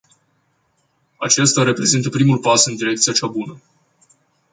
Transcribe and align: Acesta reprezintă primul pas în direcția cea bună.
Acesta 1.17 1.63
reprezintă 1.63 2.09
primul 2.09 2.37
pas 2.37 2.65
în 2.65 2.75
direcția 2.75 3.13
cea 3.13 3.27
bună. 3.27 3.59